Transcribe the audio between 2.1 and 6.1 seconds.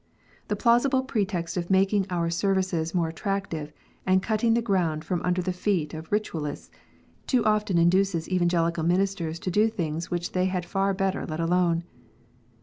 services more attractive, and cutting the ground from under the feet